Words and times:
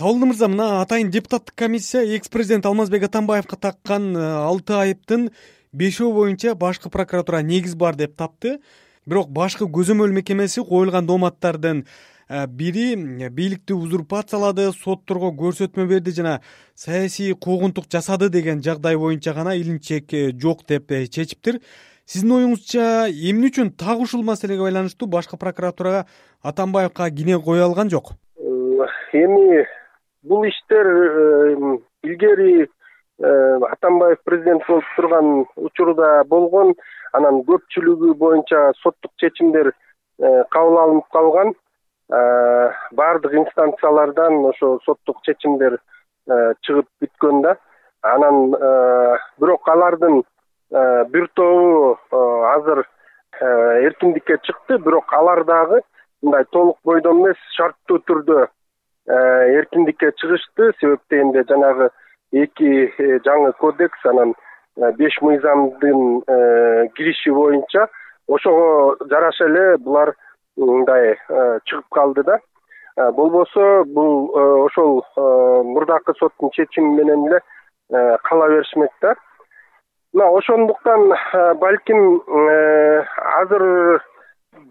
табылды 0.00 0.30
мырза 0.30 0.46
мына 0.48 0.66
атайын 0.80 1.10
депутаттык 1.12 1.52
комиссия 1.60 2.00
экс 2.16 2.30
президент 2.32 2.64
алмазбек 2.64 3.02
атамбаевге 3.04 3.56
таккан 3.60 4.16
э, 4.16 4.20
алты 4.48 4.72
айыптын 4.72 5.26
бешөө 5.76 6.14
боюнча 6.14 6.54
башкы 6.54 6.88
прокуратура 6.88 7.42
негиз 7.44 7.74
бар 7.74 7.98
деп 8.00 8.14
тапты. 8.16 8.62
Бирок 9.04 9.28
башкы 9.28 9.66
көзөмөл 9.68 10.14
мекемеси 10.16 10.64
коюлган 10.64 11.04
дооматтардын 11.04 11.82
э, 11.84 12.46
бири 12.46 12.94
бийликти 13.28 13.76
узурпациялады 13.76 14.70
сотторго 14.72 15.34
көрсөтмө 15.36 15.84
берди 15.90 16.14
жана 16.16 16.38
саясий 16.74 17.34
куугунтук 17.34 17.90
жасады 17.92 18.30
деген 18.30 18.62
жагдай 18.64 18.96
боюнча 18.96 19.34
гана 19.34 19.52
илинчек 19.58 20.14
жок 20.40 20.64
деп 20.66 20.88
чечиптир. 20.88 21.60
Сиздин 22.06 22.38
оюңузча 22.38 23.10
эмне 23.10 23.52
үчүн 23.52 23.74
так 23.76 24.00
ушул 24.00 24.24
маселеге 24.24 24.64
байланыштуу 24.64 25.10
башкы 25.12 25.36
прокуратурага 25.36 26.06
атамбаевка 26.40 27.10
кине 27.10 27.36
кое 27.38 27.60
алган 27.66 27.90
жок? 27.90 28.14
Эми 29.12 29.66
бул 30.22 30.44
иштер 30.44 30.86
э, 30.86 31.78
илгери 32.02 32.64
э, 32.64 33.58
атамбаев 33.70 34.18
президент 34.24 34.66
болуп 34.68 34.84
турган 34.96 35.46
учурда 35.56 36.24
болгон. 36.24 36.74
Анан 37.12 37.42
көпчүлүгү 37.48 38.14
боюнча 38.14 38.70
соттук 38.82 39.12
чечимдер 39.18 39.72
э, 39.72 40.44
кабыл 40.50 40.78
алынып 40.78 41.08
калган. 41.12 41.54
Баардык 42.10 43.34
инстанциялардан 43.38 44.44
ошо 44.48 44.80
соттук 44.84 45.20
чечимдер 45.22 45.76
чыгып 46.66 46.88
бүткөн 47.00 47.42
да. 47.44 47.52
Анан 48.02 48.50
бирок 49.38 49.68
алардын 49.68 50.24
бир 51.12 51.28
тобу 51.38 51.98
азыр 52.50 52.82
эркиндикке 53.40 54.40
чыкты. 54.42 54.78
Бирок 54.78 55.12
алар 55.12 55.44
дагы 55.44 55.82
мындай 56.20 56.44
толук 56.50 56.78
бойдон 56.84 57.22
эмес 57.22 57.38
шарттуу 57.54 58.02
түрдө 58.10 58.48
эркиндикке 59.10 60.12
чыгышты. 60.16 60.72
Себеп 60.80 61.00
дегенде 61.10 61.44
жанагы 61.48 61.90
эки 62.32 62.92
э, 62.98 63.18
жаңы 63.24 63.52
кодекс 63.58 64.04
анан 64.06 64.34
э, 64.76 64.92
беш 64.98 65.16
мыйзамдын 65.20 66.22
э, 66.26 66.88
кириши 66.94 67.32
боюнча 67.32 67.88
ошого 68.28 68.96
жараша 69.10 69.48
эле 69.48 69.78
булар 69.78 70.14
мындай 70.56 71.16
чыгып 71.66 71.86
калды 71.90 72.22
да. 72.22 72.38
Болбосо 72.96 73.84
бул 73.86 74.30
ошол 74.66 75.04
мурдакы 75.16 76.12
соттун 76.18 76.50
чечими 76.50 77.00
менен 77.00 77.26
эле 77.26 77.40
кала 78.22 78.48
беришмек 78.48 78.90
да. 79.00 79.14
Мына 80.12 80.28
ошондуктан 80.36 81.14
балким 81.58 82.22
азыр 83.40 84.02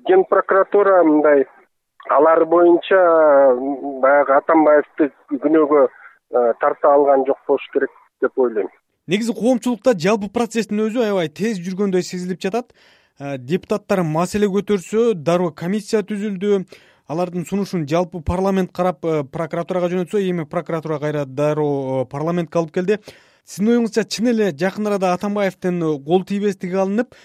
ген 0.06 0.26
прокуратура 0.26 1.04
мындай 1.04 1.48
алар 2.10 2.46
боюнча 2.50 3.00
баягы 4.02 4.36
атамбаевди 4.38 5.10
күнөөгө 5.44 5.82
э, 5.86 6.54
тарта 6.62 6.94
алган 6.94 7.26
жок 7.28 7.40
болуш 7.48 7.66
керек 7.74 7.94
деп 8.22 8.38
ойлойм. 8.38 8.70
Негизи 9.08 9.34
коомчулукта 9.34 9.94
жалпы 9.98 10.30
процесстин 10.34 10.82
өзү 10.88 11.04
аябай 11.06 11.30
тез 11.30 11.62
жүргөндөй 11.66 12.04
сезилип 12.06 12.42
жатат. 12.42 12.74
Э, 13.20 13.38
депутаттар 13.38 14.04
маселе 14.04 14.50
көтөрсө 14.50 15.14
дароо 15.14 15.52
комиссия 15.52 16.02
түзүлдү. 16.02 16.64
Алардын 17.10 17.46
сунушун 17.46 17.88
жалпы 17.90 18.22
парламент 18.26 18.74
карап 18.74 19.06
э, 19.06 19.24
прокуратурага 19.24 19.90
жөнөтсө 19.94 20.24
эми 20.30 20.46
прокуратура 20.50 21.00
кайра 21.00 21.26
дароо 21.26 22.06
парламентке 22.10 22.60
алып 22.60 22.74
келди. 22.74 23.00
Сиздин 23.46 23.76
оюңузча 23.76 24.06
чын 24.06 24.34
эле 24.34 24.52
жакын 24.54 24.90
арада 24.90 25.14
атамбаевдин 25.14 25.82
кол 26.06 26.26
тийбестиги 26.26 26.78
алынып 26.78 27.16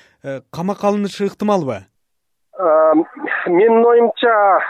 камакка 0.51 0.89
алынышы 0.89 1.27
ыктымалбы 1.29 1.83
менин 2.59 3.85
оюмча 3.85 4.61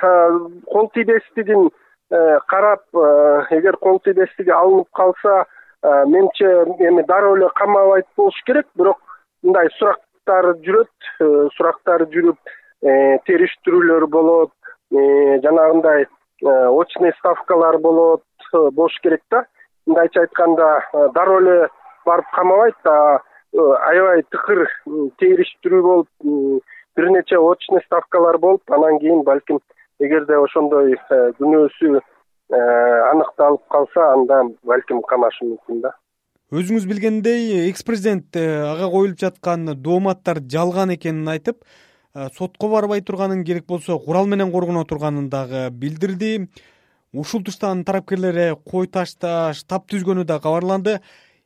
кол 0.66 0.90
тийбестигин 0.94 1.70
э, 2.10 2.38
карап 2.46 2.82
э, 2.94 3.46
эгер 3.50 3.77
кол 3.77 4.00
тийбестиги 4.00 4.50
алынып 4.50 4.88
калса 4.92 5.44
э, 5.82 6.05
менимче 6.06 6.46
эми 6.78 7.02
дароо 7.02 7.36
эле 7.36 7.48
камабайт 7.55 8.06
болуш 8.16 8.40
керек. 8.46 8.66
Бирок 8.74 8.98
мындай 9.42 9.68
сурактар 9.78 10.55
жүрөт 10.64 11.50
сурактар 11.56 12.06
жүрүп 12.08 12.39
териштирүүлөр 13.27 14.06
болот 14.06 14.52
жанагындай 14.90 16.06
очный 16.42 17.12
ставкалар 17.18 17.78
болот 17.78 18.23
болуш 18.52 18.98
керек 19.02 19.20
да. 19.30 19.44
Мындайча 19.86 20.20
айтканда 20.20 21.11
дароо 21.14 21.40
эле 21.40 21.68
барып 22.06 22.30
камабайт 22.33 22.89
аябай 22.89 24.23
тыкыр 24.30 24.68
териштирүү 25.20 25.83
болуп 25.83 26.62
бир 26.96 27.10
нече 27.10 27.38
очный 27.38 27.82
ставкалар 27.86 28.38
болуп 28.38 28.70
анан 28.70 28.98
кийин 28.98 29.22
балким 29.22 29.60
эгерде 29.98 30.36
ошондой 30.38 30.94
э, 30.94 31.32
күнөөсү 31.38 31.90
э, 31.98 32.60
аныкталып 33.10 33.66
калса 33.70 34.12
анда 34.12 34.42
балким 34.62 35.02
камашы 35.02 35.46
мүмкүн 35.46 35.82
да. 35.84 35.94
Өзүңүз 36.55 36.86
билгендей 36.90 37.68
экс 37.70 37.82
президент 37.82 38.36
э, 38.36 38.46
ага 38.62 38.90
коюлуп 38.90 39.18
жаткан 39.20 39.74
дооматтар 39.74 40.40
жалган 40.40 40.94
экенин 40.94 41.28
айтып 41.28 41.62
сотко 42.36 42.68
барбай 42.70 43.02
турганын 43.02 43.42
керек 43.44 43.66
болсо 43.66 43.98
курал 43.98 44.26
менен 44.26 44.52
коргоно 44.52 44.84
турганын 44.84 45.28
дагы 45.30 45.68
билдирди. 45.70 46.48
Ушул 47.12 47.42
тушта 47.42 47.70
анын 47.70 47.84
тарапкерлери 47.84 48.55
кой 48.70 48.86
ташташ 48.86 49.64
тап 49.66 49.88
түзгөнү 49.90 50.24
да 50.24 50.38
кабарланды. 50.38 51.00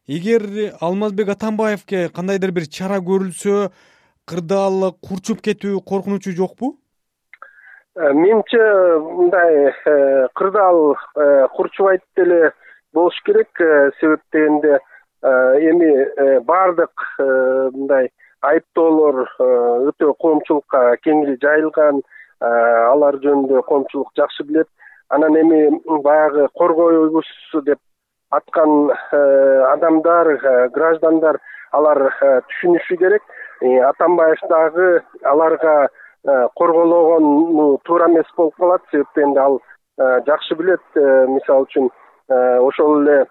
Эгер 0.07 0.75
алмазбек 0.81 1.29
атамбаевге 1.33 2.09
кандайдыр 2.09 2.53
бир 2.53 2.69
чара 2.69 3.01
көрүлсө 3.01 3.71
кырдаал 4.29 4.93
курчуп 5.01 5.41
кетүү 5.45 5.81
коркунучу 5.89 6.35
жокпу? 6.37 6.77
Э, 7.99 8.13
менимче 8.13 8.61
мындай 9.01 9.73
э, 9.73 10.29
кырдаал 10.35 10.97
э, 11.17 11.49
курчубайт 11.55 12.03
деле 12.17 12.53
болуш 12.93 13.15
керек. 13.25 13.49
Себеп 14.01 14.21
дегенде 14.33 14.79
эми 15.23 16.41
баардык 16.47 16.93
мындай 17.19 18.09
айыптоолор 18.41 19.25
өтө 19.91 20.13
коомчулукка 20.23 20.95
кеңири 21.03 21.35
жайылган 21.43 21.99
алар 22.39 23.19
жөнүндө 23.25 23.65
коомчулук 23.67 24.13
жакшы 24.17 24.47
билет. 24.47 24.69
Анан 25.09 25.35
эми 25.41 25.81
баягы 26.05 26.47
коргойбуз 26.55 27.27
деп 27.67 27.81
аткан 28.31 28.93
адамдар 29.73 30.37
граждандар 30.71 31.41
алар 31.73 32.05
түшүнүшү 32.23 32.99
керек 33.03 33.27
атамбаев 33.61 34.39
дагы 34.49 35.03
аларга 35.23 35.89
э, 36.27 36.49
коргологону 36.57 37.79
туура 37.85 38.09
эмес 38.09 38.27
болуп 38.37 38.55
калат. 38.57 38.83
Себеп 38.91 39.09
дегенде 39.15 39.41
ал 39.41 39.61
э, 39.99 40.21
жакшы 40.27 40.55
билет 40.55 40.81
мисалы 40.95 41.67
үчүн 41.67 41.91
ошол 42.29 43.03
эле 43.03 43.27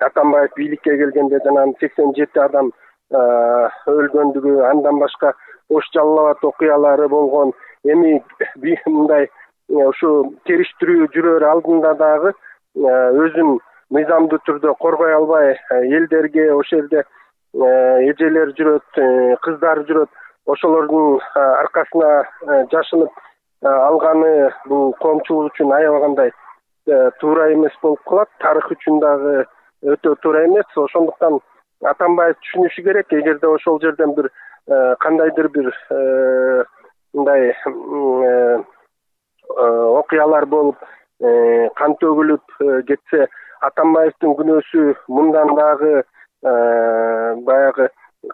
атамбаев 0.00 0.50
бийликке 0.56 0.96
келгенде 0.96 1.40
жанагы 1.44 1.74
сексен 1.80 2.12
жети 2.14 2.38
адам 2.38 2.70
өлгөндүгү 3.12 4.60
андан 4.70 4.98
башка 4.98 5.32
ош 5.70 5.88
жалал 5.94 6.18
абад 6.18 6.44
окуялары 6.44 7.08
болгон 7.08 7.52
эми 7.84 8.22
мындай 8.86 9.28
ушу 9.68 10.34
териштирүү 10.44 11.08
жүрөр 11.14 11.48
алдында 11.48 11.94
дагы 11.94 12.34
өзүн 12.76 13.58
мыйзамдуу 13.90 14.38
түрдө 14.46 14.74
коргой 14.78 15.14
албай 15.14 15.56
элдерге 15.70 16.52
ошол 16.52 16.82
жерде 16.82 17.02
Э, 17.02 17.25
эжелер 17.56 18.52
жүрөт 18.56 18.98
э, 19.00 19.36
кыздар 19.42 19.82
жүрөт. 19.88 20.10
Ошолордун 20.46 21.18
э, 21.18 21.40
аркасына 21.40 22.10
жашынып 22.72 23.12
алганы 23.66 24.50
бул 24.68 24.92
коомчулук 25.00 25.52
үчүн 25.52 25.72
аябай 25.72 26.00
кандай 26.00 26.32
туура 27.20 27.52
эмес 27.52 27.72
болуп 27.82 28.02
калат. 28.06 28.28
Тарых 28.40 28.70
үчүн 28.70 29.00
дагы 29.00 29.46
өтө 29.82 30.14
туура 30.22 30.44
эмес. 30.46 30.66
Ошондуктан 30.76 31.40
атамбаев 31.82 32.36
түшүнүшү 32.44 32.84
керек. 32.84 33.12
Эгерде 33.12 33.46
ошол 33.46 33.80
жерден 33.80 34.14
бир 34.14 34.30
кандайдыр 35.00 35.48
бир 35.48 35.72
мындай 37.14 37.54
окуялар 39.48 40.46
болуп 40.46 40.76
кан 41.80 41.96
төгүлүп 42.02 42.60
кетсе 42.86 43.26
атамбаевдин 43.66 44.36
күнөөсү 44.36 44.92
мындан 45.08 45.54
дагы 45.56 46.02
Э, 46.02 46.15
баягы 46.46 47.88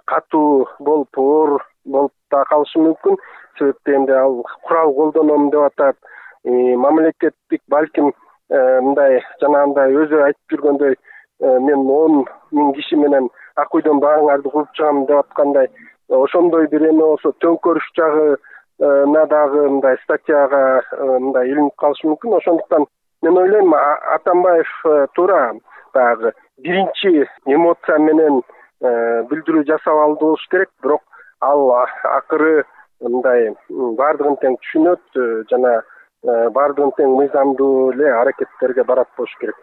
катуу 0.05 0.69
болуп 0.81 1.19
оор 1.19 1.63
болуп 1.85 2.13
да 2.31 2.45
калышы 2.51 2.81
мүмкүн. 2.81 3.19
Себеп 3.59 3.79
дегенде 3.87 4.15
ал 4.17 4.43
курал 4.67 4.93
колдоном 4.95 5.51
деп 5.51 5.61
атат. 5.61 5.97
Мамлекеттик 6.45 7.63
балким 7.69 8.13
э, 8.51 8.81
мындай 8.81 9.21
жанагындай 9.41 9.95
өзү 9.95 10.23
айтып 10.27 10.55
жүргөндөй 10.57 10.97
э, 10.97 11.59
мен 11.69 11.87
он 11.91 12.25
миң 12.51 12.73
киши 12.75 12.97
менен 12.99 13.29
ак 13.57 13.75
үйдөн 13.75 14.01
баарыңарды 14.03 14.51
кууп 14.51 14.73
чыгам 14.75 15.05
деп 15.07 15.21
аткандай 15.23 15.69
ошондой 16.09 16.67
бир 16.73 16.89
эме 16.89 17.05
болсо 17.05 17.31
төңкөрүш 17.45 17.87
жагына 17.97 19.27
дагы 19.31 19.69
мындай 19.69 19.97
статьяга 20.03 20.83
мындай 20.99 21.53
илинип 21.53 21.77
калышы 21.79 22.09
мүмкүн. 22.09 22.39
Ошондуктан 22.41 22.87
мен 23.23 23.39
ойлойм 23.39 23.75
атамбаев 24.17 24.75
туура 25.15 25.53
баягы 25.95 26.33
биринчи 26.59 27.27
эмоция 27.47 27.99
менен 27.99 28.41
э, 28.41 29.23
билдирүү 29.31 29.65
жасап 29.71 30.05
алды 30.05 30.21
болуш 30.25 30.47
керек. 30.51 30.71
Бирок 30.83 31.03
ал 31.41 31.71
акыры 32.17 32.65
мындай 33.01 33.53
баардыгын 33.71 34.39
тең 34.45 34.59
түшүнөт 34.63 35.19
э, 35.19 35.29
жана 35.51 35.81
баардыгын 36.23 36.93
тең 36.99 37.17
мыйзамдуу 37.19 37.93
эле 37.93 38.13
аракеттерге 38.15 38.85
барат 38.87 39.09
болуш 39.17 39.35
керек 39.41 39.59